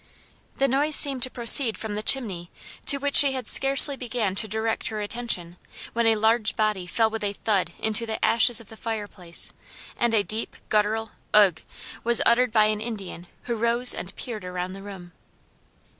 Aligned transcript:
The 0.57 0.67
noise 0.67 0.95
seemed 0.95 1.21
to 1.21 1.29
proceed 1.29 1.77
from 1.77 1.93
the 1.93 2.01
chimney 2.01 2.49
to 2.87 2.97
which 2.97 3.15
she 3.17 3.33
had 3.33 3.45
scarcely 3.45 3.95
began 3.95 4.33
to 4.33 4.47
direct 4.47 4.87
her 4.87 4.99
attention, 4.99 5.57
when 5.93 6.07
a 6.07 6.15
large 6.15 6.55
body 6.55 6.87
fell 6.87 7.11
with 7.11 7.23
a 7.23 7.33
thud 7.33 7.71
into 7.77 8.07
the 8.07 8.17
ashes 8.25 8.59
of 8.59 8.69
the 8.69 8.77
fire 8.77 9.07
place, 9.07 9.53
and 9.95 10.15
a 10.15 10.23
deep 10.23 10.55
guttural 10.69 11.11
"ugh" 11.35 11.61
was 12.03 12.19
uttered 12.25 12.51
by 12.51 12.65
an 12.65 12.81
Indian 12.81 13.27
who 13.43 13.53
rose 13.53 13.93
and 13.93 14.15
peered 14.15 14.43
around 14.43 14.73
the 14.73 14.81
room. 14.81 15.11